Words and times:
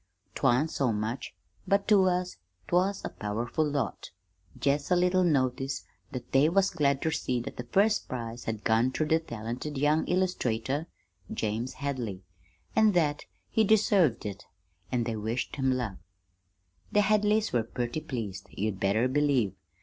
'Twan't 0.33 0.71
so 0.71 0.91
much, 0.91 1.35
but 1.67 1.87
to 1.87 2.05
us 2.05 2.37
'twas 2.67 3.05
a 3.05 3.09
powerful 3.09 3.63
lot; 3.69 4.09
jest 4.59 4.89
a 4.89 4.95
little 4.95 5.23
notice 5.23 5.85
that 6.11 6.31
they 6.31 6.49
was 6.49 6.71
glad 6.71 7.03
ter 7.03 7.11
see 7.11 7.39
that 7.39 7.55
the 7.57 7.65
first 7.65 8.09
prize 8.09 8.45
had 8.45 8.63
gone 8.63 8.91
ter 8.91 9.05
the 9.05 9.19
talented 9.19 9.77
young 9.77 10.03
illustrator, 10.07 10.87
James 11.31 11.73
Hadley, 11.73 12.23
an' 12.75 12.93
that 12.93 13.25
he 13.51 13.63
deserved 13.63 14.25
it, 14.25 14.45
an' 14.91 15.03
they 15.03 15.15
wished 15.15 15.57
him 15.57 15.71
luck. 15.71 15.97
"The 16.91 17.01
Hadleys 17.01 17.53
were 17.53 17.61
purty 17.61 18.01
pleased, 18.01 18.47
you'd 18.49 18.79
better 18.79 19.07
believe. 19.07 19.53